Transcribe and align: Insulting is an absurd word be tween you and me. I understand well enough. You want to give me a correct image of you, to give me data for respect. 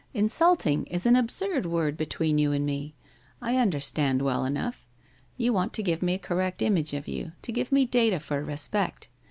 Insulting 0.15 0.87
is 0.87 1.05
an 1.05 1.15
absurd 1.15 1.67
word 1.67 1.95
be 1.95 2.07
tween 2.07 2.39
you 2.39 2.51
and 2.51 2.65
me. 2.65 2.95
I 3.39 3.57
understand 3.57 4.23
well 4.23 4.45
enough. 4.45 4.87
You 5.37 5.53
want 5.53 5.73
to 5.73 5.83
give 5.83 6.01
me 6.01 6.15
a 6.15 6.17
correct 6.17 6.63
image 6.63 6.93
of 6.95 7.07
you, 7.07 7.33
to 7.43 7.51
give 7.51 7.71
me 7.71 7.85
data 7.85 8.19
for 8.19 8.43
respect. 8.43 9.09